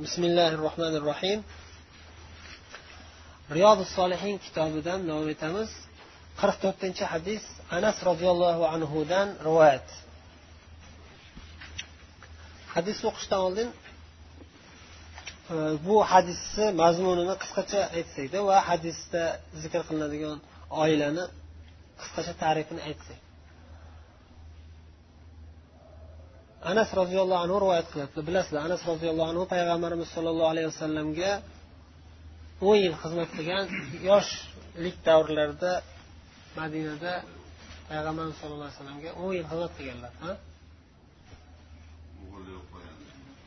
[0.00, 1.44] بسم الله الرحمن الرحيم
[3.50, 5.70] رياض الصالحين kitobidan davom etamiz
[6.40, 7.42] qirq to'rtinchi hadis
[7.78, 9.88] anas roziyallohu anhudan rivoyat
[12.74, 13.68] hadisni o'qishdan oldin
[15.54, 15.56] e,
[15.86, 19.22] bu hadisni mazmunini qisqacha aytsakda va hadisda
[19.62, 20.38] zikr qilinadigan
[20.82, 21.24] oilani
[22.00, 23.20] qisqacha tarifini aytsak
[26.71, 28.19] Anas roziyallohu anhu rivoyat qilyapti.
[28.27, 31.31] Bilasizlar anas roziyallohu anhu payg'ambarimiz sollallohu alayhi vasallamga
[32.67, 33.65] o'n yil xizmat qilgan
[34.09, 35.71] yoshlik davrlarida
[36.59, 37.13] madinada
[37.89, 40.11] payg'ambarimiz sallallohu alayhi vasallamga o'n yil xizmat qilganlar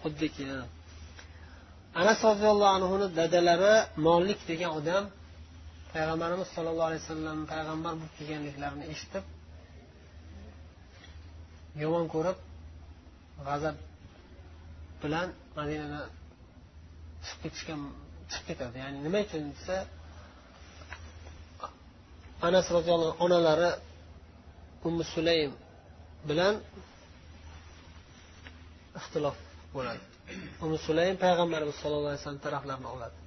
[0.02, 0.44] xuddiki
[2.00, 3.74] anas roziyallohu anhuni dadalari
[4.06, 5.04] molik degan odam
[5.94, 9.24] payg'ambarimiz sollallohu alayhi vasallam payg'ambar bo'lib kelganliklarini eshitib
[11.82, 12.38] yomon ko'rib
[13.48, 13.76] g'azab
[15.02, 15.28] bilan
[15.58, 16.06] madinadan
[17.24, 17.74] chiqib ketishga
[18.32, 18.76] chiqib ketadi.
[18.82, 19.76] Ya'ni nima uchun desa
[22.48, 23.70] anas roziyallohu onalari
[24.88, 25.52] ummu sulaym
[26.28, 26.54] bilan
[28.98, 29.36] ixtilof
[29.76, 30.02] bo'ladi.
[30.64, 33.18] Ummu sulaym payg'ambarimiz sallallohu alayhi vasallam taraflarini oladi.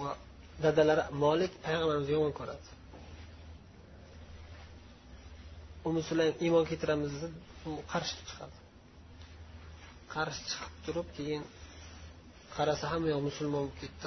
[0.00, 0.10] Va
[0.64, 2.75] dadalari molik payg'ambarimizni yomon ko'radi
[5.88, 7.34] umi sulaym iymon keltiramiz deb
[7.68, 8.58] u qarshi chiqadi.
[10.14, 11.42] Qarshi chiqib turib keyin
[12.56, 14.06] qarasa hamma yoq musulmon bo'lib ketdi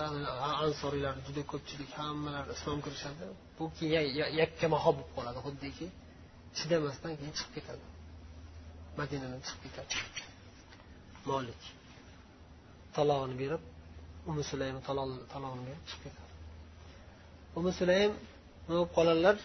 [0.65, 3.25] ansoriylar juda ko'pchilik hammalar islom kirishadi.
[3.57, 4.03] Bu keyin
[4.41, 5.87] yakkamaho bo'lib qoladi xuddiki.
[6.57, 7.85] Chidamasdan keyin chiqib ketadi.
[8.99, 9.93] Madinadan chiqib ketadi.
[11.29, 11.61] Molik
[12.95, 13.63] talog'ini berib
[14.29, 16.31] umi sulaym talog'ini berib chiqib ketadi.
[17.59, 18.11] Umi sulaym
[18.67, 19.35] nima bo'lib qoladilar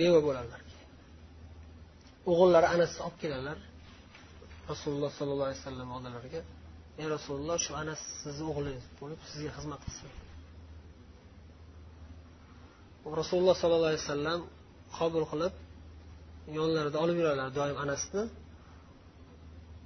[0.00, 0.60] beva bo'ladilar
[2.30, 3.58] o'g'illari anasni olib keladilar.
[4.72, 6.40] Rasululloh sollallohu alayhi vasallam oldilariga
[7.00, 10.10] ey rasululloh shu anas sizni o'g'lingiz bo'lib sizga xizmat qilsin.
[13.20, 14.40] Rasululloh sollallohu alayhi vasallam
[14.98, 15.54] qabul qilib
[16.58, 18.22] yonlarida olib yuradilar doim anasni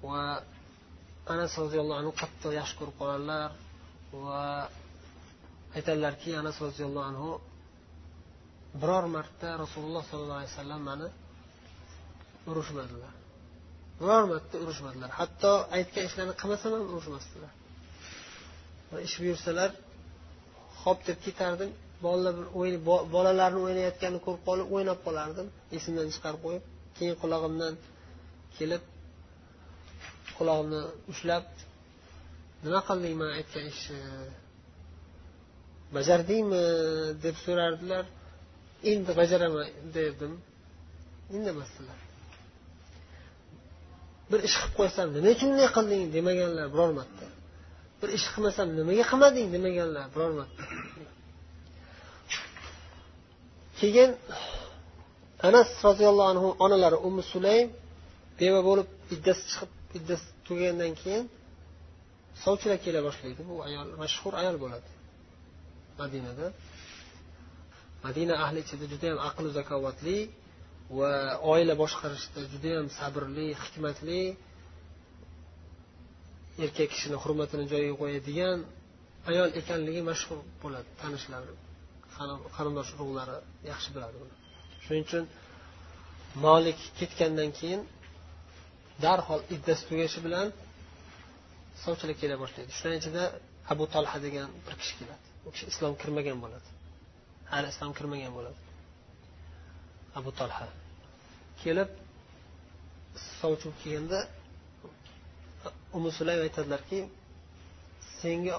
[0.09, 0.23] va
[1.35, 3.51] anas roziyallohu anhu qattiq yaxshi ko'rib qoladilar
[4.25, 4.41] va
[5.77, 7.31] aytadilarki anas roziyallohu anhu
[8.81, 11.09] biror marta rasululloh sollallohu alayhi vasallam mani
[12.51, 13.13] urushmadilar.
[14.01, 15.11] Biror marta urushmadilar.
[15.21, 17.53] Hatto aytgan ishlarini qilmasam ham urushmasdilar.
[19.07, 19.71] Ish buyursalar
[20.83, 21.71] hop deb ketardim
[22.05, 22.75] bolalar bir
[23.15, 26.65] bolalarni o'ynayotganini ko'rib qolib o'ynab qolardim esimdan chiqarib qo'yib
[26.97, 27.75] keyin qulog'imdan
[28.59, 28.83] kelib
[30.39, 30.83] qulog'imni
[31.13, 31.45] ushlab
[32.65, 34.01] nima qilding man aytgan ishni
[35.97, 36.63] bajardingmi?
[37.25, 38.05] deb so'rardilar.
[38.93, 39.67] Endi bajaraman
[39.97, 40.33] derdim.
[41.37, 41.99] Indamasdilar.
[44.31, 47.27] Bir ish qilib qo'ysam nima uchun bunday qilding demaganlar biror marta
[48.01, 50.63] bir ish qilmasam nimaga qilmading demaganlar biror marta
[53.81, 54.11] keyin
[55.49, 57.69] anas roziyallohu anhu onalari umi sulaym
[58.41, 61.25] beva bo'lib iddasi chiqib iddasi tugagandan keyin
[62.45, 63.41] sovchilar kela boshlaydi.
[63.51, 64.91] Bu ayol mashhur ayol bo'ladi.
[66.01, 66.47] Madinada.
[68.05, 70.17] Madina ahli ichida judayam aqli zakovatli
[70.97, 71.13] va
[71.53, 74.21] oila boshqarishda judayam sabrli hikmatli
[76.65, 78.59] erkak kishini hurmatini joyiga qo'yadigan
[79.31, 81.55] ayol ekanligi mashhur bo'ladi tanishlari
[82.57, 83.37] qarindosh urug'lari
[83.71, 84.35] yaxshi biladi buni
[84.85, 85.25] shuning uchun
[86.47, 87.81] molik ketgandan keyin
[89.05, 90.47] darhol iddasi tugashi bilan
[91.85, 92.71] sovchilar kela boshlaydi.
[92.77, 93.23] Shularni ichida
[93.73, 95.27] abu tolha degan bir kishi keladi.
[95.47, 96.69] U kishi islom kirmagan bo'ladi.
[97.53, 98.59] Hali islom kirmagan bo'ladi.
[100.19, 100.67] Abu tolha
[101.63, 101.91] kelib
[103.41, 104.21] sovchi bo'lib kelganda
[105.97, 106.99] umi sulaym aytadilarki
[108.21, 108.57] senga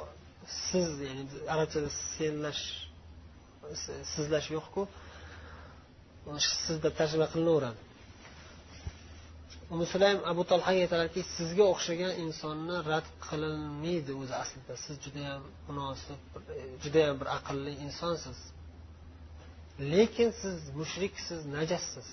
[0.66, 1.24] siz ya'ni
[1.54, 2.64] arabchada senlash
[4.14, 4.82] sizlash yo'qku.
[6.66, 7.80] Sizda tarjima qilinaveradi.
[9.74, 14.74] Umi sulaym abu tolhaga aytadilarki sizga o'xshagan insonni rad qilinmaydi o'zi aslida.
[14.84, 16.20] Siz judayam munosib
[16.84, 18.38] judayam bir aqlli insonsiz.
[19.80, 22.10] Lekin siz mushriksiz najassiz.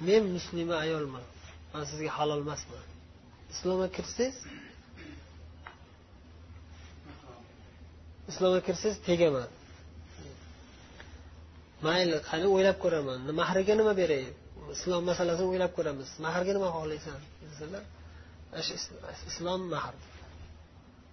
[0.00, 1.24] Men muslima ayolman.
[1.72, 2.84] Man sizga halol emasman.
[3.52, 4.36] Islomga kirsangiz
[8.30, 9.48] islomga kirsangiz tegaman.
[11.86, 13.18] Mayli qani o'ylab ko'raman.
[13.40, 14.24] Mahriga nima beray
[14.76, 16.08] islom masalasini o'ylab ko'ramiz.
[16.26, 17.20] Mahrga nima xohlaysan?
[17.50, 17.84] Desalar
[19.30, 19.94] islom mahr.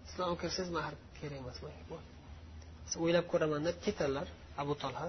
[0.10, 1.58] Islomga kirsangiz mahr kerak emas
[3.04, 4.28] o'ylab ko'raman deb ketadilar
[4.62, 5.08] abu tolha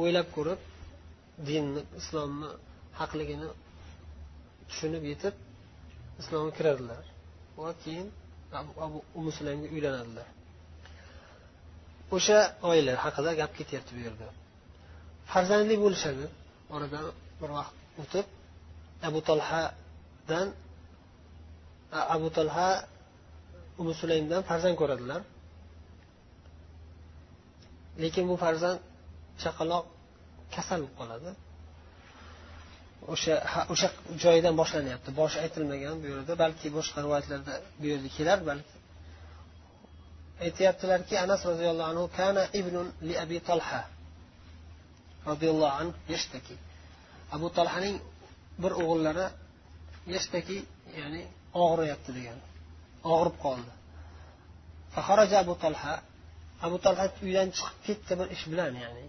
[0.00, 0.60] o'ylab ko'rib
[1.48, 2.48] dinni islomni
[3.00, 3.48] haqligini
[4.68, 5.34] tushunib yetib
[6.20, 7.02] islomga kiradilar.
[7.58, 8.08] Va keyin
[8.84, 10.28] abu umu sulaymga uylanadilar.
[12.16, 12.38] O'sha
[12.70, 14.26] oila haqida gap ketyapti bu yerda.
[15.30, 16.26] Farzandli bo'lishadi.
[16.74, 17.06] Oradan
[17.40, 18.26] bir vaqt o'tib
[19.08, 20.46] abu tolhadan
[22.16, 22.68] abu tolha
[23.80, 25.20] umi sulaymdan farzand ko'radilar.
[28.02, 28.78] Lekin bu farzand
[29.42, 29.84] chaqaloq
[30.54, 31.30] kasal bo'lib qoladi.
[33.12, 33.34] O'sha
[33.72, 33.88] o'sha
[34.24, 35.10] joyidan boshlanyapti.
[35.20, 38.76] Boshi aytilmagan bu yerda balki boshqa rivoyatlarda bu yerda kelar balki
[40.46, 43.80] aytyaptilarki anas roziyallohu anhu kana ibnun li abi tolha
[45.30, 46.54] roziyallohu anhu yashtaki.
[47.36, 47.96] Abu tolhaning
[48.62, 49.26] bir o'g'illari
[50.14, 50.58] yashtaki
[51.00, 51.22] ya'ni
[51.64, 52.38] og'riyapti degan
[53.14, 53.72] og'rib qoldi.
[55.44, 55.94] Abu tolha
[56.66, 59.04] abu tolha uydan chiqib ketdi bir ish bilan ya'ni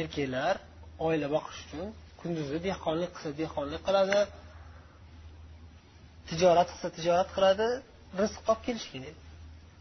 [0.00, 0.54] erkaklar
[1.06, 1.86] oila boqish uchun
[2.20, 4.20] kunduzi dehqonlik qilsa dehqonlik qiladi
[6.28, 7.68] tijorat qilsa tijorat qiladi
[8.20, 9.16] rizq topib kelish kerak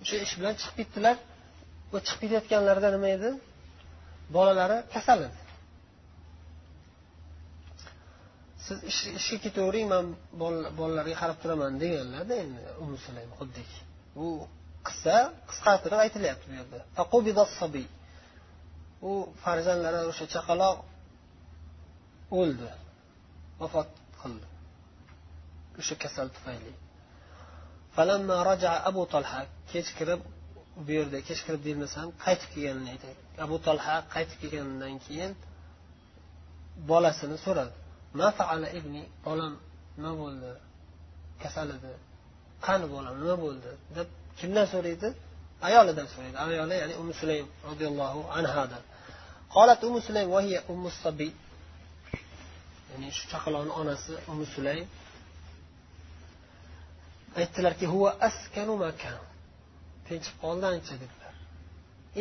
[0.01, 1.17] o'sha ish bilan chiqib ketdilar.
[1.91, 3.29] Va chiqib ketayotganlarida nima edi?
[4.35, 5.39] Bolalari kasal edi
[8.65, 8.77] siz
[9.19, 10.05] ishga ketavering man
[10.79, 13.79] bolalarga qarab turaman deganlarda endi umi sulaym xuddiki
[14.17, 14.27] bu
[14.87, 15.15] qissa
[15.49, 16.79] qisqartirib aytilyapti bu yerda.
[19.09, 19.11] U
[19.43, 20.77] farzandlari o'sha chaqaloq
[22.39, 22.69] o'ldi.
[23.61, 23.89] Vafot
[24.21, 24.47] qildi.
[25.79, 26.73] O'sha kasal tufayli.
[28.89, 29.41] Abu tolha
[29.71, 30.21] kech kirib
[30.85, 35.31] bu yerda kech kirib deyilmasam qaytib kelganini aytadi abu tolha qaytib kelganidan keyin
[36.89, 37.75] bolasini so'radi.
[38.19, 39.53] Ma faala ibni bolam
[39.97, 40.51] nima bo'ldi?
[41.43, 41.93] Kasal edi.
[42.65, 43.71] Qani bolam nima bo'ldi?
[43.97, 44.07] deb
[44.39, 45.09] kimdan so'raydi?
[45.67, 46.37] Ayolidan so'raydi.
[46.45, 48.83] Ayoli ya'ni umi sulaym roziyallohu anhadan.
[49.55, 51.31] Qolat umi sulaym vahiya ummu sabiy
[52.91, 54.87] ya'ni shu chaqaloqni onasi umi sulaym.
[57.39, 59.19] Aytdilarki huva askanu makan.
[60.07, 61.33] Tinchib qoldi ancha dedilar.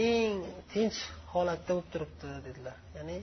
[0.09, 0.37] Eng
[0.73, 0.99] tinch
[1.33, 2.77] holatda bo'lib turibdi dedilar.
[2.97, 3.17] Ya'ni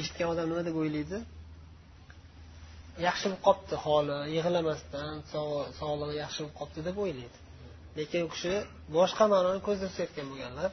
[0.00, 1.18] eshitgan odam nima deb o'ylaydi?
[3.02, 5.14] Yaxshi bo'lib qolibdi holi yig'lamasdan
[5.80, 7.38] sog'lig'i yaxshi bo'lib qolibdi deb o'ylaydi.
[7.98, 8.54] Lekin u kishi
[8.96, 10.70] boshqa ma'noni ko'zda tutayotgan bo'lganlar.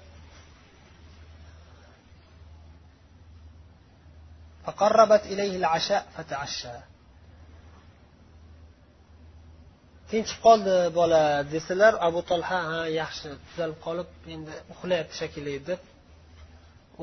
[10.11, 11.23] Tinchib qoldi bola
[11.53, 15.81] desalar abu tolha ha yaxshi tuzalib qolib endi uxlayapti shekilli deb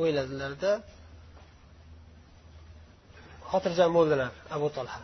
[0.00, 0.72] o'yladilarda
[3.52, 5.00] xotirjam bo'ldilar abu tolha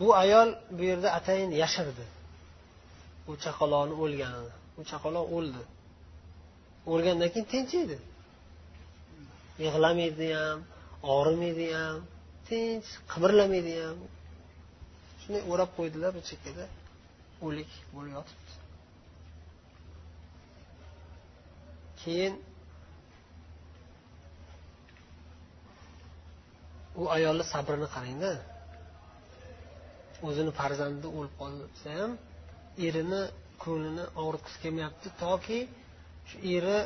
[0.00, 2.04] bu ayol bu yerda atayin yashirdi.
[3.30, 5.62] U chaqaloqni o'lganini u chaqaloq o'ldi.
[6.92, 7.98] O'lgandan keyin tinch edi.
[9.64, 10.58] Yig'lamaydi ham
[11.14, 11.98] og'rimaydi ham
[12.48, 13.96] tinch qimirlamaydi ham
[15.20, 16.64] shunday o'rab qo'ydilar bu chekkada
[17.46, 18.52] o'lik bo'lib yotibdi.
[22.02, 22.34] Keyin
[27.00, 28.32] u ayolni sabrini qarangda.
[30.28, 32.12] O'zini farzandi o'lib qolsa ham
[32.86, 33.22] erini
[33.64, 35.58] ko'nglini og'ritgisi kelmayapti toki
[36.28, 36.78] shu eri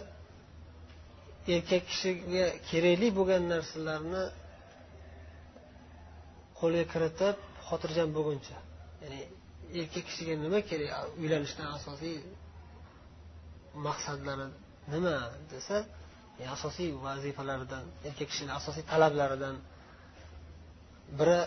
[1.55, 4.25] erkak kishiga kerakli bo'lgan narsalarni
[6.61, 7.37] qo'lga kiritib
[7.69, 8.57] xotirjam bo'lguncha.
[9.03, 9.21] Ya'ni
[9.81, 10.91] erkak kishiga nima kerak?
[11.23, 12.17] Uylanishdan asosiy
[13.87, 14.47] maqsadlari
[14.93, 15.17] nima
[15.53, 15.77] desa
[16.57, 19.57] asosiy vazifalaridan erkak kishini asosiy talablaridan
[21.19, 21.41] biri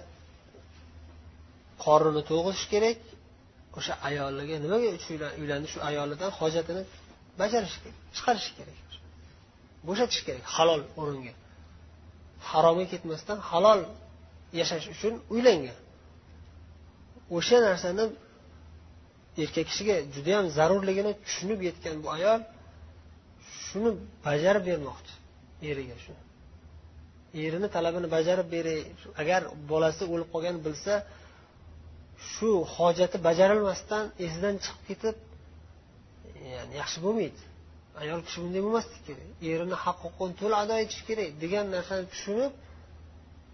[1.84, 3.00] qorini to'g'ish kerak
[3.78, 4.90] o'sha ayoliga nimaga
[5.42, 6.84] uylandi shu ayolidan hojatini
[7.40, 8.80] bajarish kerak chiqarish kerak.
[9.88, 11.34] Bo'shatish kerak halol o'ringa.
[12.50, 13.80] Haromga ketmasdan halol
[14.60, 15.78] yashash uchun uylangan.
[17.38, 18.06] O'sha narsani
[19.44, 22.42] erkak kishiga judayam zarurligini tushunib yetgan bu ayol
[23.66, 23.92] shuni
[24.26, 25.14] bajarib bermoqchi
[25.72, 26.22] eriga shuni.
[27.46, 28.80] Erini talabini bajarib beray
[29.22, 30.94] agar bolasi o'lib qolgan bilsa
[32.32, 35.16] shu hojati bajarilmasdan esidan chiqib ketib
[36.56, 37.42] yani yaxshi bo'lmaydi.
[38.02, 39.28] Ayol kishi bunday bo'lmasligi kerak.
[39.52, 42.54] Erini haq huquqini to'la ado etish kerak degan narsani tushunib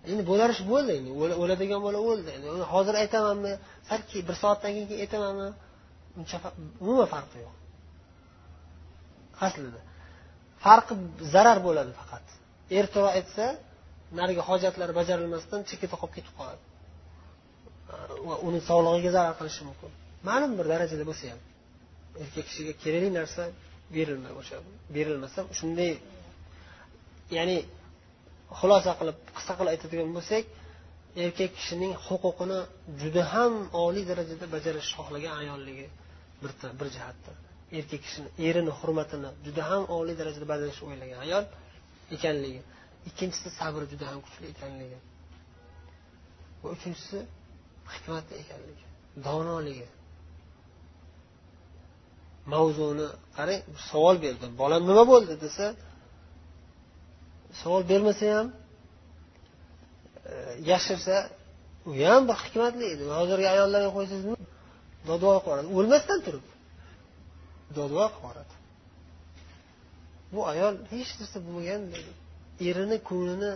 [0.09, 1.09] endi bo'lar ish bo'ldi endi.
[1.43, 2.29] O'ladigan bola o'ldi.
[2.38, 3.53] Endi hozir aytamanmi?
[3.89, 5.50] Sal bir soatdan keyin aytamanmi?
[6.19, 6.38] Uncha
[6.83, 7.55] umuman farqi yo'q.
[9.45, 9.81] Aslida.
[10.65, 10.93] Farqi
[11.33, 12.25] zarar bo'ladi faqat.
[12.79, 13.45] Ertaroq aytsa
[14.20, 16.63] narigi hojatlari bajarilmasdan chekkada qolib ketib qoladi.
[18.28, 19.92] Va uni sog'lig'iga zarar qilishi mumkin.
[20.30, 21.42] Ma'lum bir darajada bo'lsa ham
[22.24, 23.44] erkak kishiga kerakli narsa
[23.96, 24.58] berilmay o'sha
[24.96, 25.92] berilmasa shunday
[27.38, 27.58] ya'ni
[28.60, 30.44] xulosa qilib qisqa qilib aytadigan bo'lsak
[31.25, 32.60] erkak kishining huquqini
[33.01, 33.54] juda ham
[33.86, 35.88] oliy darajada bajarish xohlagan ayolligi
[36.42, 37.32] bir bir jihatda
[37.78, 41.46] erkak kishini erini hurmatini juda ham oliy darajada bajarishni o'ylagan ayol
[42.16, 42.62] ekanligi.
[43.08, 45.00] Ikkinchisi sabr juda ham kuchli ekanligi.
[46.62, 47.20] Va uchinchisi
[47.94, 48.86] hikmatli ekanligi
[49.25, 49.88] donoligi
[52.53, 54.46] mavzuni qarang savol berdi.
[54.62, 55.65] Bolam nima bo'ldi desa
[57.62, 58.48] savol bermasa ham
[60.32, 60.34] e,
[60.72, 61.15] yashirsa
[61.89, 63.03] u ham bir hikmatli edi.
[63.20, 64.25] Hozirgi ayollarga qo'ysangiz
[65.10, 66.46] dodvoy qilib yuboradi o'lmasdan turib.
[67.77, 68.53] Dodvoy qilib yuboradi
[70.34, 71.82] bu ayol hech narsa bo'lmagan
[72.68, 73.51] erini ko'nglini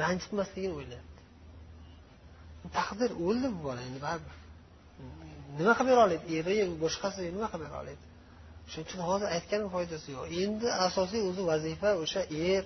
[0.00, 1.20] ranjitmasligini o'ylayapti.
[2.78, 3.80] Taqdir o'ldi bu bola.
[3.88, 4.34] Endi baribir.
[5.58, 8.02] Nima qilib bera oladi eri boshqasi nima qilib bera oladi
[8.70, 10.24] shuning uchun hozir aytganim foydasi yo'q.
[10.42, 12.20] Endi asosiy o'zi vazifa o'sha
[12.50, 12.62] er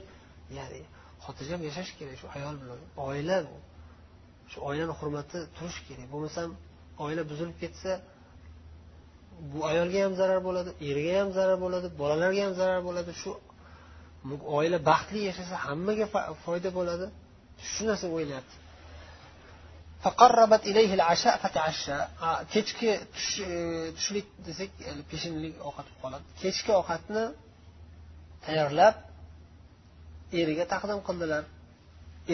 [0.59, 0.81] ya'ni
[1.25, 2.79] xotirjam yashash kerak shu ayol bilan.
[3.09, 3.39] Oila
[4.51, 6.07] shu oilani hurmati turishi kerak.
[6.15, 6.49] Bo'lmasam
[7.05, 7.93] oila buzilib ketsa
[9.53, 13.11] bu ayolga ham zarar bo'ladi erga ham zarar bo'ladi bolalarga ham zarar bo'ladi.
[13.23, 13.31] Shu
[14.57, 16.07] oila baxtli yashasa hammaga
[16.45, 17.07] foyda bo'ladi.
[17.71, 18.57] Shu narsa o'ylayapti.
[22.55, 23.53] Kechki e,
[23.97, 24.71] tushlik desak
[25.11, 26.25] peshinlik ovqat bo'lib qoladi.
[26.43, 27.25] Kechki ovqatni
[28.47, 28.95] tayyorlab
[30.41, 31.43] eriga taqdim qildilar.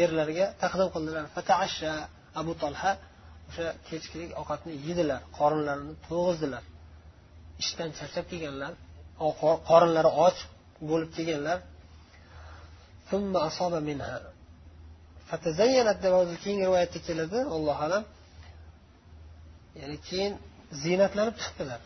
[0.03, 1.25] Erlarga taqdim qildilar.
[1.37, 1.93] Fataasha
[2.41, 2.93] abu tolha
[3.49, 5.21] o'sha kechkilik ovqatni yedilar.
[5.39, 6.63] Qorinlarini to'g'izdilar.
[7.63, 8.73] Ishdan charchab kelganlar.
[9.71, 10.39] Qorinlari och
[10.91, 11.59] bo'lib kelganlar.
[16.45, 18.05] Keyingi rivoyatda keladi allohu alam
[19.81, 20.33] ya'ni keyin
[20.83, 21.83] ziynatlanib chiqdilar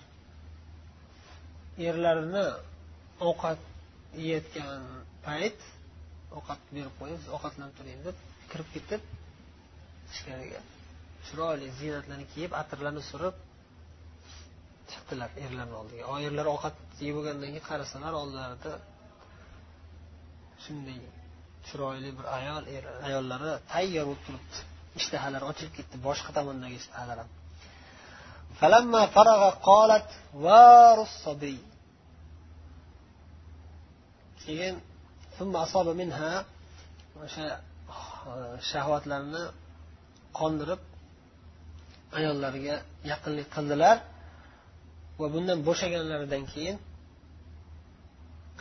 [1.88, 2.46] erlarini
[3.28, 3.60] ovqat
[4.25, 4.82] yeyotgan
[5.26, 5.58] payt
[6.38, 8.16] ovqat berib qo'yib ovqatlanib turing deb
[8.50, 9.02] kirib ketib
[10.12, 10.60] ichkariga
[11.26, 13.37] chiroyli ziynatlarni kiyib atirlarni surib
[14.90, 18.72] chiqdilar erlarni oldiga erlar ovqat yeb bo'lgandan keyin qarasalar oldilarida
[20.65, 21.00] shunday
[21.67, 24.59] chiroyli bir ayol er ayollari tayyor bo'lib turibdi.
[25.00, 27.31] Ishtahalari ochilib ketdi boshqa tomondagi ishtahalar ham.
[34.43, 34.75] Keyin
[37.25, 37.47] o'sha
[38.71, 39.45] shahvatlarni
[40.38, 40.83] qondirib
[42.19, 42.77] ayollariga
[43.12, 43.97] yaqinlik qildilar.
[45.21, 46.77] Va bundan bo'shaganlaridan keyin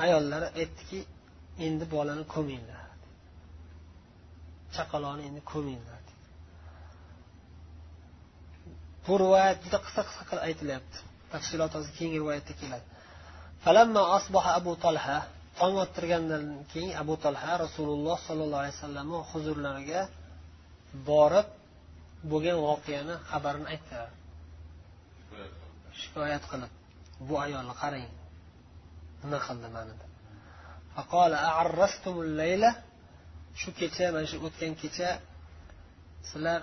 [0.04, 1.00] ayollari aytdiki
[1.66, 2.84] endi bolani ko'minglar.
[4.76, 6.04] Chaqaloqni endi ko'minglar.
[9.06, 10.98] Bu rivoyat juda qisqa qisqa qilib aytilyapti.
[11.34, 12.86] Tafsilot hozir keyingi rivoyatda keladi.
[14.60, 15.18] Abu tolha
[15.60, 20.02] tong ottirgandan keyin abu tolha rasululloh sollallohu alayhi vasallamni huzurlariga
[21.10, 21.48] borib
[22.32, 24.10] bo'lgan voqeani xabarini aytdilar
[26.02, 26.72] shikoyat qilib
[27.28, 28.06] bu ayolni qarang
[29.22, 30.07] nima qildi mani deb.
[33.62, 35.10] Shu kecha mana shu o'tgan kecha
[36.30, 36.60] sizlar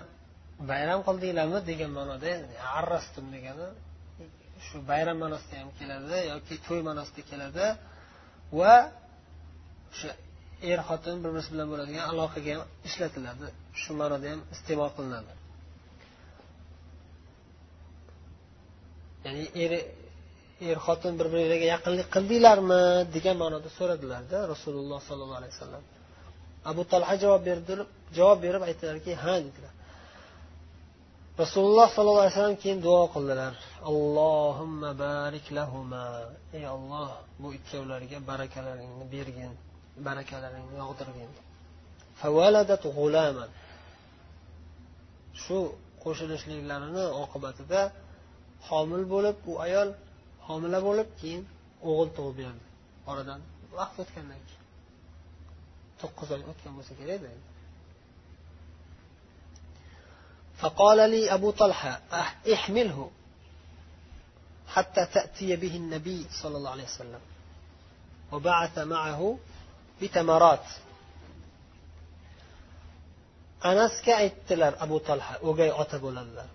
[0.71, 2.31] bayram qildinglarmi degan ma'noda
[2.79, 3.67] arrastum degani
[4.67, 7.65] shu bayram ma'nosida ham keladi yoki to'y ma'nosida keladi
[8.59, 8.73] va
[9.93, 10.11] o'sha
[10.71, 13.47] er xotin bir birisi bilan bo'ladigan aloqaga ham ishlatiladi.
[13.81, 15.33] Shu ma'noda ham iste'mol qilinadi.
[19.25, 19.79] Ya'ni eri
[20.69, 22.81] er xotin bir biriga yaqinlik qildinglarmi
[23.15, 25.83] degan ma'noda so'radilarda rasululloh sollallohu alayhi vasallam
[26.71, 27.73] abu talha javob berdi
[28.17, 29.73] javob berib aytdilarki ha dedilar.
[31.43, 33.53] Rasululloh sollallohu alayhi vasallam keyin duo qildilar.
[33.91, 36.05] Allohimma barik lahuma
[36.57, 37.09] ey olloh
[37.41, 39.51] bu ikkovlariga barakalaringni bergin
[40.07, 41.31] barakalaringni yog'dirgin.
[45.43, 45.57] Shu
[46.03, 47.81] qo'shilishliklarini oqibatida
[48.67, 49.89] homil bo'lib u ayol
[50.47, 51.43] homila bo'lib keyin
[51.89, 52.65] o'g'il tug'ib berdi
[53.11, 53.41] oradan
[53.79, 54.63] vaqt o'tgandan keyin
[56.01, 57.29] to'qqiz oy o'tgan bo'lsa kerakda
[60.61, 62.01] فقال لي أبو طلحة
[62.53, 63.11] احمله
[64.67, 67.19] حتى تأتي به النبي صلى الله عليه وسلم.
[68.31, 69.37] وبعث معه
[70.01, 70.65] بتمرات.
[73.65, 76.45] أنس كأيت أبو طلحة؟ أغي أتبول الله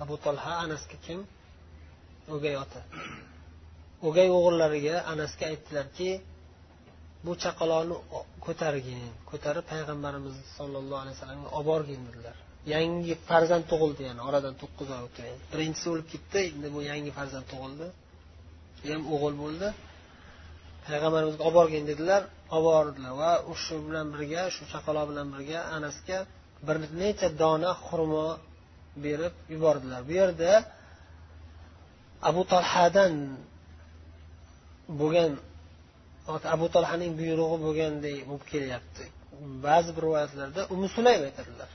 [0.00, 1.24] أبو طلحة أنس كم
[2.34, 2.80] o'gay ota.
[4.06, 6.10] O'gay o'g'illariga anasga aytdilarki
[7.26, 7.96] bu chaqaloqni
[8.46, 12.36] ko'targin ko'tarib payg'ambarimiz sollallohu alayhi vasallamga olib borgin dedilar.
[12.74, 17.46] Yangi farzand tug'ildi yani oradan to'qqiz oy o'tib birinchisi o'lib ketdi endi bu yangi farzand
[17.52, 17.86] tug'ildi.
[18.84, 19.68] U ham o'g'il bo'ldi.
[20.86, 22.22] Payg'ambarimizga olib borgin dedilar.
[22.56, 23.30] Olib bordilar va
[23.64, 26.18] shu bilan birga shu chaqaloq bilan birga anasga
[26.66, 28.26] bir necha dona xurmo
[29.04, 30.00] berib yubordilar.
[30.08, 30.50] Bu yerda
[32.22, 33.12] abu tolhadan
[35.00, 35.30] bo'lgan
[36.54, 39.04] abu tolhaning buyrug'i bo'lganday bo'lib kelyapti.
[39.66, 41.70] Ba'zi bir rivoyatlarda umi sulaym aytadilar.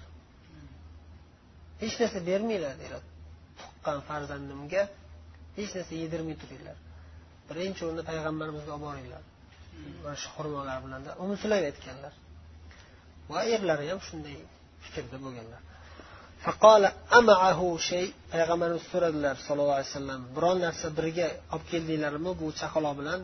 [1.81, 3.07] Hech narsa bermanglar deyiladi
[3.60, 4.83] tuqqan farzandimga
[5.57, 6.77] hech narsa yedirmay turinglar.
[7.50, 9.24] Birinchi o'rinda payg'ambarimizga olib boringlar.
[10.03, 12.13] Mana shu xurmolar bilan umi sulaym aytganlar.
[13.31, 14.38] Va erlari ham shunday
[14.83, 15.62] fikrda bo'lganlar.
[18.33, 23.21] Payg'ambarimiz so'radilar sallallohu alayhi vasallam biron narsa birga olib keldinglarmi bu chaqaloq bilan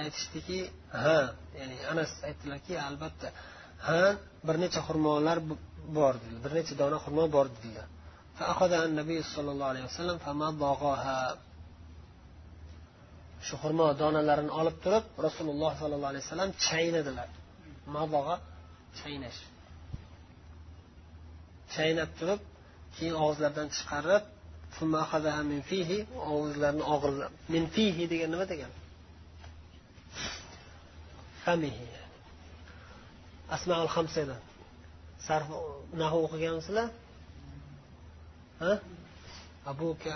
[0.00, 0.58] aytishdiki
[1.02, 1.18] ha
[1.58, 3.28] ya'ni anas aytdilarki albatta
[3.88, 4.02] ha
[4.46, 5.38] bir necha xurmolar
[5.98, 7.86] bor dedi bir necha dona xurmo bor dedilar
[9.00, 10.18] nabiy sollallohu alayhi vasallam
[13.46, 17.28] shu xurmo donalarini olib turib rasululloh sollallohu alayhi vasallam chaynadilar
[17.96, 18.36] mabog'a
[19.00, 19.40] chaynash
[21.74, 22.40] chaynab turib
[22.96, 24.24] keyin og'izlaridan chiqarib
[26.34, 28.76] og'izlarini og'irlab min fihi degan nima degani?
[31.44, 31.86] Famihi.
[33.56, 34.36] Asmaul hamsada
[35.26, 35.48] sarf
[36.02, 36.88] nahu o'qiganmisizlar
[38.62, 38.72] ha?
[39.70, 40.12] Abuka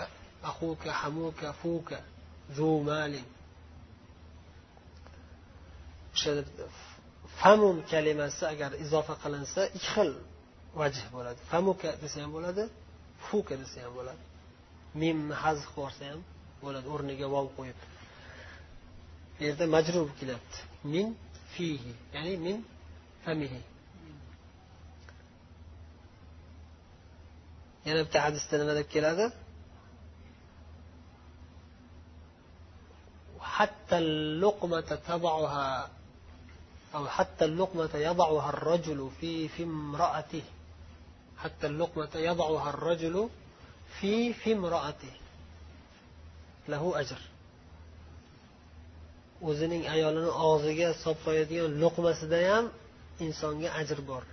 [0.49, 1.97] axuka hamuka fuka
[2.57, 3.27] zu malin.
[6.13, 6.31] O'sha
[7.41, 10.11] famun kalimasi agar izofa qilinsa ikki xil
[10.79, 12.63] vajh bo'ladi famuka desa ham bo'ladi
[13.27, 14.23] fuka desa ham bo'ladi
[15.01, 16.21] mimni hazf yuborsa ham
[16.63, 17.79] bo'ladi o'rniga vov qo'yib
[19.35, 20.59] bu yerda majrur kelyapti
[20.93, 21.05] min
[21.53, 22.57] fihi ya'ni min
[23.25, 23.61] famihi
[27.87, 29.27] yana bitta hadisda nima deb keladi
[33.57, 35.89] حتى اللقمة تضعها
[36.95, 40.43] أو حتى اللقمة يضعها الرجل في في امرأته
[41.42, 43.28] حتى اللقمة يضعها الرجل
[44.00, 45.14] في في امرأته
[46.68, 47.18] له أجر
[49.50, 52.64] o'zining ayolini og'ziga solib qo'yadigan luqmasida ham
[53.26, 54.24] insonga ajr bor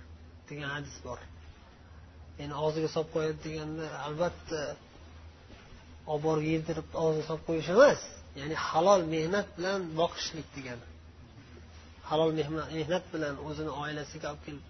[0.48, 1.18] degan hadis bor
[2.40, 4.60] ya'ni og'ziga solib qo'yadi deganda albatta
[6.12, 8.00] olib borib yedirib og'ziga solib qo'yish emas
[8.40, 10.86] ya'ni halol mehnat bilan boqishlik degani
[12.10, 12.30] halol
[12.78, 14.64] mehnat bilan o'zini oilasiga olib kelib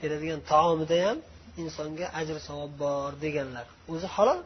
[0.00, 1.18] beradigan taomida ham
[1.61, 3.67] insonga ajr savob bor deganlar.
[3.93, 4.39] O'zi halol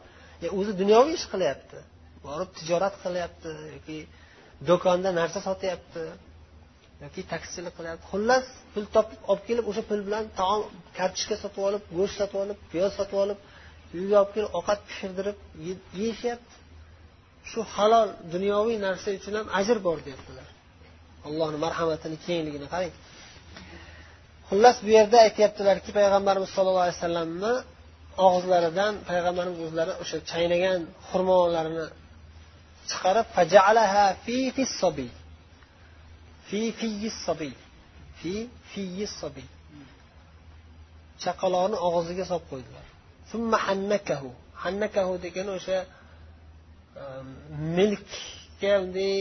[0.60, 1.78] o'zi dunyoviy ish qilyapti
[2.26, 3.98] borib tijorat qilyapti yoki
[4.68, 6.04] do'konda narsa sotyapti
[7.04, 8.04] yoki taksichilik qilyapti.
[8.12, 10.60] Xullas pul topib olib kelib o'sha pul bilan taom
[10.98, 13.38] kartoshka sotib olib go'sht sotib olib piyoz sotib olib
[13.98, 15.38] uyga olib kelib ovqat pishirdirib
[16.00, 16.54] yeyishyapti.
[17.50, 20.48] Shu halol dunyoviy narsa uchun ham ajr bor deyaptilar
[21.28, 22.94] allohni marhamatini kengligini qarang.
[24.48, 27.52] Xullas bu yerda aytyaptilarki payg'ambarimiz sollallohu alayhi vasallamni
[28.26, 31.86] og'izlaridan payg'ambarimiz o'zlari o'sha chaynagan xurmolarini
[32.90, 33.26] chiqarib
[36.48, 36.58] fi
[38.20, 38.34] fi
[39.32, 39.44] fi
[41.22, 42.86] chaqaloqni og'ziga solib qo'ydilar.
[43.66, 44.30] Hannakahu
[44.62, 45.78] hannakahu degani o'sha
[47.02, 47.28] ehm,
[47.76, 49.14] milkga bunday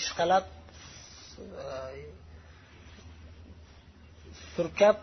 [0.00, 2.15] ishqalab ehm,
[4.56, 4.96] surkab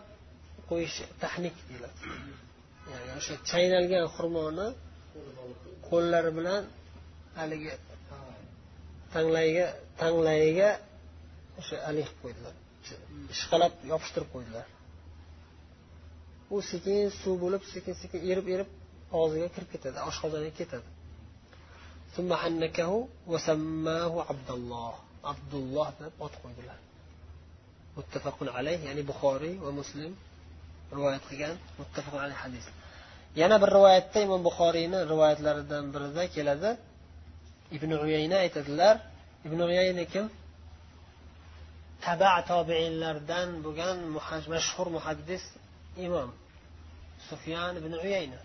[0.68, 1.98] qo'yish tahnik deyiladi.
[2.90, 4.66] Ya'ni o'sha chaynalgan xurmoni
[5.88, 6.62] qo'llari bilan
[7.38, 7.72] haligi
[9.14, 9.66] tanglayiga
[10.00, 10.70] tanglayiga
[11.60, 12.54] o'sha haligi qo'ydilar.
[13.34, 14.66] Ishqalab yopishtirib qo'ydilar.
[16.54, 18.70] U sekin suv bo'lib sekin sekin erib erib
[19.20, 20.88] og'ziga kirib ketadi oshqozonga ketadi.
[24.32, 24.94] Abdulloh.
[25.32, 26.78] Abdulloh deb ot qo'ydilar.
[27.98, 30.12] Muttafaqun alayh ya'ni buxoriy va muslim
[30.96, 32.64] rivoyat qilgan muttafaqun alayh hadis.
[33.40, 36.70] Yana bir rivoyatda imom buxoriyni rivoyatlaridan birida keladi.
[37.76, 38.94] Ibn uyayna aytadilar
[39.46, 40.26] ibn uyayna kim?
[42.04, 43.96] Taba tobeinlardan bo'lgan
[44.54, 45.44] mashhur muhaddis
[46.06, 46.30] imom
[47.28, 48.40] sufyan ibn uyayna.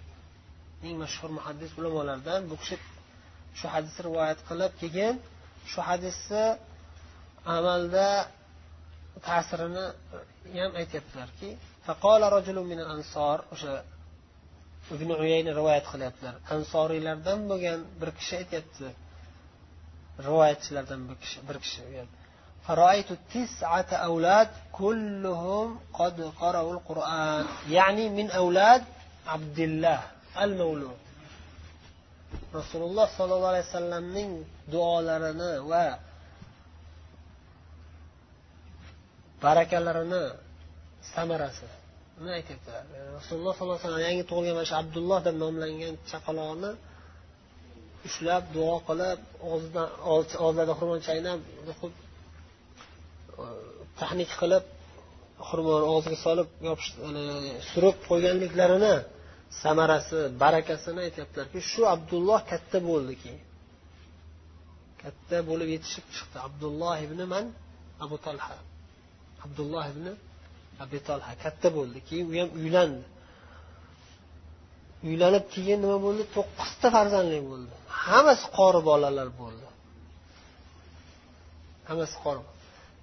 [0.87, 2.75] Eng mashhur muhaddis ulamolardan bu kishi
[3.59, 5.15] shu hadisni rivoyat qilib keyin
[5.71, 6.45] shu hadisni
[7.57, 8.07] amalda
[9.28, 9.84] ta'sirini
[10.56, 11.48] ham aytyaptilarki
[13.54, 13.72] o'sha
[14.94, 18.86] ibn uyayni rivoyat qilyaptilar ansoriylardan bo'lgan bir kishi aytyapti
[20.26, 21.82] rivoyatchilardan bir kishi bir kishi
[22.68, 25.68] فرأيت تسعة أولاد كلهم
[26.00, 27.44] قد قرأوا القرآن
[27.78, 28.82] يعني من أولاد
[29.26, 30.00] عبد الله
[30.44, 30.98] المولود
[32.54, 34.30] rasululloh sollallohu alayhi vasallamning
[34.74, 35.86] duolarini va
[39.43, 40.23] barakalarini
[41.13, 41.67] samarasi
[42.19, 42.83] uni aytyaptilar.
[42.97, 46.71] E, Rasululloh sollallohu alayhi vasallam yangi tug'ilgan mana shu abdulloh deb nomlangan chaqaloqni
[48.07, 49.19] ushlab duo qilib
[49.53, 51.39] og'zidan og'zlarida xurmon chaynab
[51.71, 51.73] e,
[54.01, 54.63] tahnik qilib
[55.49, 56.89] xurmoni og'ziga solib yopish
[57.71, 58.95] surib qo'yganliklarini
[59.63, 63.43] samarasi barakasini aytyaptilarki shu abdulloh katta bo'ldi keyin
[65.03, 66.37] katta bo'lib yetishib chiqdi.
[66.47, 67.45] Abdulloh ibn man
[68.05, 68.57] abu talha.
[69.45, 70.05] Abdulloh ibn
[70.83, 71.31] abi talha.
[71.43, 73.05] Katta bo'ldi keyin u ham uylandi.
[75.07, 76.23] Uylanib keyin nima bo'ldi?
[76.35, 77.73] To'qqizta farzandli bo'ldi.
[78.05, 79.67] Hammasi qori bolalar bo'ldi.
[81.89, 82.41] Hammasi qori.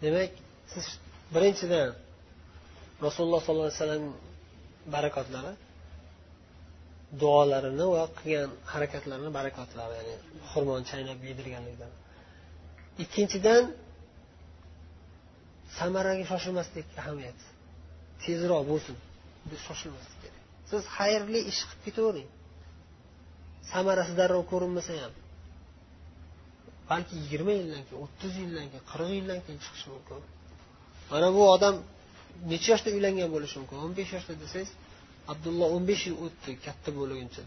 [0.02, 0.30] Demak
[0.72, 0.86] siz
[1.34, 1.88] birinchidan
[3.06, 4.04] rasululloh sollallohu alayhi vasallam
[4.94, 5.52] barakotlari
[7.22, 10.14] duolarini va qilgan harakatlarini barakotlari ya'ni
[10.50, 11.92] xurmoni chaynab yedirganligidan
[13.04, 13.62] ikkinchidan
[15.78, 17.46] samaraga shoshilmaslik ahamiyati
[18.22, 18.96] tezroq bo'lsin.
[19.50, 20.42] Biz shoshilmaslik kerak.
[20.70, 22.28] Siz xayrli ish qilib ketavering.
[23.72, 25.14] Samarasi darrov ko'rinmasa ham.
[26.90, 30.22] Balki yigirma yildan keyin o'ttiz yildan keyin qirq yildan keyin chiqishi mumkin.
[31.12, 31.74] Mana bu odam
[32.52, 33.76] necha yoshda uylangan bo'lishi mumkin?
[33.84, 34.70] O'n besh yoshda desangiz
[35.32, 37.42] abdulloh o'n besh yil o'tdi katta bo'lguncha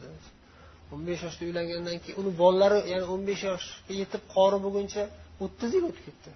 [0.93, 5.03] o'n besh yoshda uylangandan keyin uni bolalari ya'ni o'n besh yoshga yetib qori bo'lguncha
[5.43, 6.31] o'ttiz yil o'tib ketdi.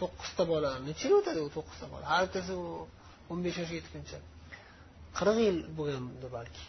[0.00, 2.04] To'qqizta bola necha yil o'tadi u to'qqizta bola.
[2.12, 2.52] Har bittasi
[3.30, 4.18] o'n besh yoshga yetguncha.
[5.18, 6.64] Qirq yil bo'lgandi balki.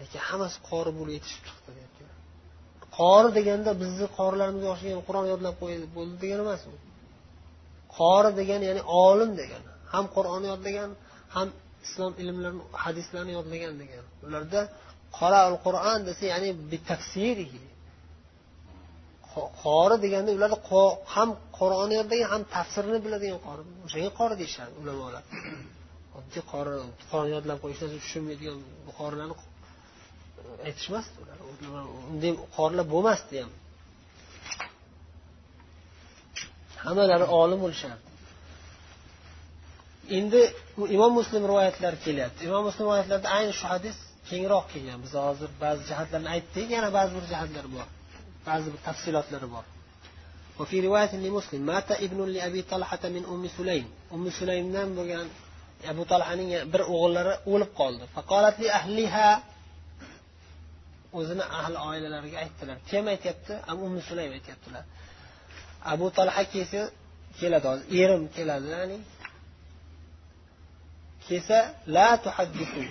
[0.00, 2.18] Lekin hammasi qori bo'lib yetishib chiqdi deyaptilar
[2.98, 6.74] qori deganda bizni qorilarimiz yoshiga qur'on yodlab qo'ydi bo'ldi degani emas u.
[7.98, 9.68] Qori degani ya'ni olim degani.
[9.92, 10.90] Ham qur'onni yodlagan
[11.36, 11.48] ham
[11.86, 14.60] islom ilmlarini hadislarni yodlagan degan ularda
[15.18, 17.60] qoraul qur'on desa ya'ni bitafsirihi
[19.64, 20.58] qori deganda ularda
[21.14, 23.62] ham qur'oni yodlagan ham tafsirini biladigan qori.
[23.86, 25.24] O'shanga qori deyishadi ulamolar.
[26.18, 26.72] Oddiy qori
[27.10, 28.58] qur'on yodlab qo'yish narsa tushunmaydigan
[28.98, 29.34] qorilarni
[30.68, 31.36] aytishmasdi ular.
[32.10, 33.52] Unday qorilar bo'lmasdi ham.
[36.84, 38.04] Hammalari olim bo'lishardi.
[40.18, 40.40] Endi
[40.96, 42.40] imom muslim rivoyatlari kelyapti.
[42.48, 43.96] Imom muslim rivoyatlarida ayni shu hadis
[44.30, 44.98] kengroq kelgan.
[45.04, 47.86] Biz hozir ba'zi jihatlarni aytdik yana ba'zi bir jihatlar bor.
[48.47, 49.65] ba'zi bir tafsilotlari bor
[50.59, 55.27] وفي رواية لمسلم مات ابن لأبي طلحة من أم سليم أم سليم نام بغان
[55.91, 56.35] أبو طلحة
[56.73, 59.43] bir o'g'illari o'lib qoldi فقالت لأهلها
[61.19, 63.53] o'zini ahli oilalariga aytdilar kim aytyapti
[63.85, 64.83] umi sulaym aytyaptilar
[65.93, 66.81] abu talha kelsa
[67.39, 68.97] keladi hozir erim keladi ya'ni
[71.27, 71.57] kelsa
[71.95, 72.81] la tuhaddisu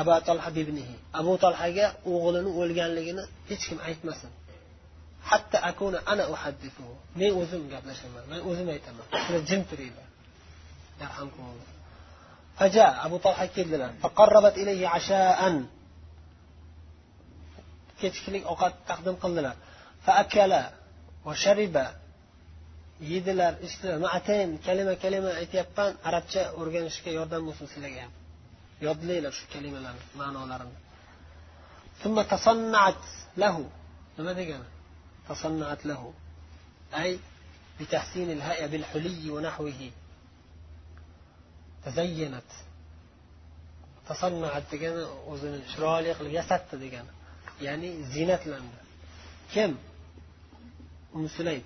[0.00, 0.94] Abu talha ibnihi.
[1.20, 4.30] Abu talhaga o'g'lini o'lganligini hech kim aytmasin.
[5.30, 6.84] Hatta akuna ana uhaddisu
[7.20, 9.04] men o'zim gaplashaman men o'zim aytaman.
[9.12, 10.08] Sizlar jim turinglar.
[12.58, 13.90] Faja abu talha keldilar.
[14.02, 15.56] Faqarrabat ilayhi asha'an.
[18.00, 19.56] Kechkilik ovqat taqdim qildilar.
[20.06, 20.62] Faakala
[21.26, 21.86] va shariba.
[23.12, 23.96] Yedilar ichdilar.
[24.06, 25.90] Matayn kalima kalima aytyapman.
[26.08, 28.12] Arabcha o'rganishga yordam bo'lsin sizlarga ham.
[28.86, 30.78] Yodlanglar shu kalimalarni ma'nolarini
[33.42, 33.62] lahu
[34.18, 34.68] nima degani
[35.28, 36.12] تصنعت له
[36.94, 37.18] أي
[37.80, 39.90] بتحسين الهيئة بالحلي ونحوه
[41.84, 42.50] تزينت
[44.08, 47.12] تصنعت degani o'zini chiroyli qilib yasatdi degani
[47.66, 48.78] ya'ni ziynatlandi
[49.52, 49.72] kim
[51.14, 51.64] umi sulaym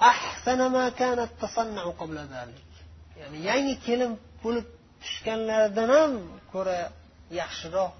[0.00, 2.62] أحسن ما كانت تصنع قبل ذلك
[3.20, 4.66] ya'ni yangi kelin bo'lib
[5.06, 6.12] tushganlaridan ham
[6.52, 6.78] ko'ra
[7.40, 7.92] yaxshiroq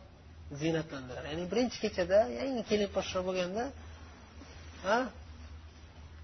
[0.60, 1.22] ziynatlandilar.
[1.30, 3.64] Ya'ni birinchi kechada yangi kelin poshsho bo'lganda
[4.86, 4.98] ha?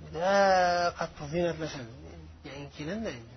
[0.03, 0.35] Juda
[0.99, 1.93] qattiq ziynatlashadi
[2.51, 3.37] yangi kelinda endi.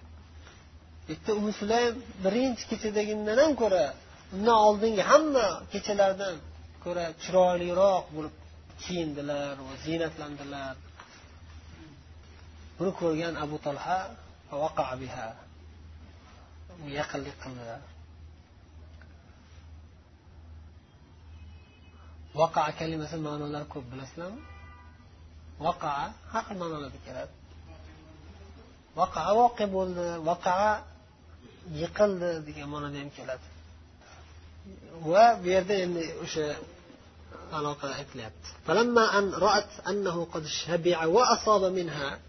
[1.10, 3.84] Bitta umi sulaym birinchi kechadagidan ham ko'ra
[4.36, 6.36] undan oldingi hamma kechalardan
[6.86, 8.36] ko'ra chiroyliroq bo'lib
[8.84, 10.76] kiyindilar va ziynatlandilar.
[12.78, 14.00] Buni ko'rgan abu talha
[16.84, 17.48] ويقلق
[22.36, 24.40] وقع كلمة ما أنا لكم بالإسلام؟
[25.60, 27.30] وقع حق ما أنا ذكرت
[28.96, 29.74] وقع واقب
[30.26, 30.82] وقع
[31.72, 33.40] يقل ذي ما أنا ديم كلات.
[35.06, 36.40] وبيرد إن إيش
[37.54, 38.32] علاقة أتلات.
[38.68, 42.20] فلما أن رأت أنه قد شبع وأصاب منها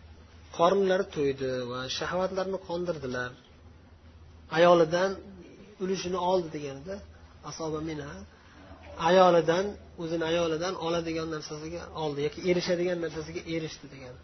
[0.53, 3.33] قرن لرتويد وشهوات لرنو قندر دلار.
[4.59, 5.11] Ayolidan
[5.83, 6.97] ulushini oldi deganida
[7.51, 8.09] asoba mina
[9.09, 9.67] ayolidan
[10.03, 14.21] o'zini ayolidan oladigan narsasiga oldi yoki erishadigan narsasiga erishdi degani.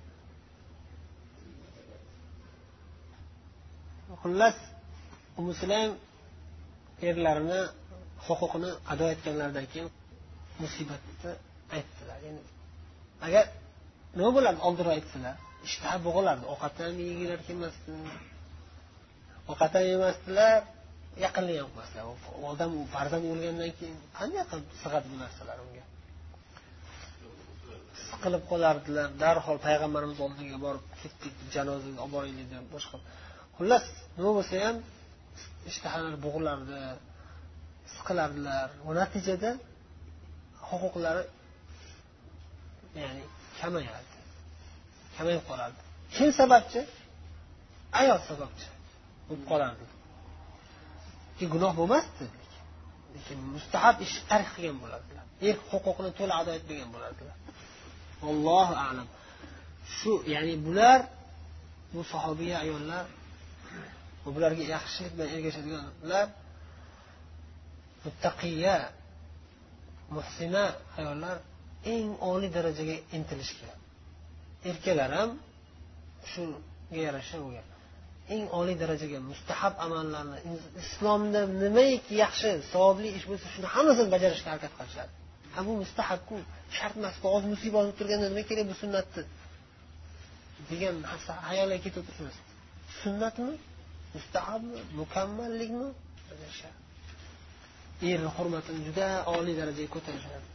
[4.22, 4.56] Xullas
[5.38, 5.92] umu sulaym
[7.08, 7.60] erlarini
[8.26, 9.88] huquqini ado etganlaridan keyin
[10.62, 11.32] musibatni
[11.76, 12.18] aytdilar.
[12.26, 12.42] Ya'ni
[13.26, 13.44] agar
[14.16, 15.34] nima bo'lardi oldinroq aytsalar
[15.68, 17.90] ishtaha bo'g'ilardi ovqatni ham yegilar kelmasdi.
[19.50, 20.60] Ovqat ham yemasdilar
[21.24, 22.04] yaqinlik ham qilmasdilar
[22.50, 25.84] odam farzand o'lgandan keyin qanday qilib sig'adi bu narsalar unga?
[28.08, 32.96] Siqilib qolardilar darhol payg'ambarimiz oldiga borib ketdik janozaga olib boraylik deb boshqa.
[33.56, 33.84] Xullas
[34.16, 34.76] nima bo'lsa ham
[35.70, 36.78] ishtahalar bo'g'ilardi
[37.94, 38.68] siqilardilar.
[38.86, 39.50] Va natijada
[40.68, 41.24] huquqlari
[43.02, 43.24] ya'ni
[43.60, 44.16] kamayardi
[45.16, 45.80] kamayib qolardi.
[46.14, 46.80] Kim sababchi?
[48.00, 48.71] Ayol sababchi.
[49.32, 49.84] Bo'lib qolardi
[51.54, 52.26] gunoh bo'lmasdi.
[53.14, 57.36] Lekin mustahab ish tark qilgan bo'lardilar er huquqini to'la ado etmagan bo'lardilar
[58.30, 59.08] allohu alam.
[59.96, 61.00] Shu ya'ni bular
[61.92, 63.04] bu sahobiya ayollar
[64.22, 66.26] va bularga yaxshilik bilan ergashadiganlar
[68.04, 68.76] muttaqiya
[70.16, 70.64] muhsina
[70.98, 71.36] ayollar
[71.94, 73.78] eng oliy darajaga intilishgan
[74.70, 75.30] erkaklar ham
[76.32, 77.71] shunga yarasha bo'lgan.
[78.34, 80.38] Eng oliy darajaga mustahab amallarni
[80.82, 85.12] islomda nimaiki yaxshi savobli ish bo'lsa shuni hammasini bajarishga harakat qilishadi.
[85.54, 86.36] Ha bu mustahabku
[86.76, 89.22] shart emas hozir musibat bo'lib turganda nima kerak bu sunnatni
[90.70, 90.96] degan
[91.48, 92.36] hayolga ketib o'tirishimiz
[93.02, 93.54] sunnatmi?
[94.14, 94.80] Mustahabmi?
[95.00, 95.88] Mukammallikmi?
[98.10, 100.51] Erni hurmatini juda oliy darajaga ko'tarishadi.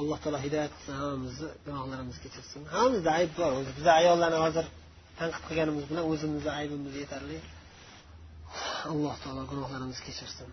[0.00, 3.70] Alloh taolo hidoyat qilsin hammamizni gunohlarimizni kechirsin hammamizda ayb bor o'zi.
[3.78, 4.66] Biza ayollarni hozir
[5.20, 7.38] tanqid qilganimiz bilan o'zimizni aybimiz yetarli.
[8.92, 10.48] Alloh taolo gunohlarimizni kechirsin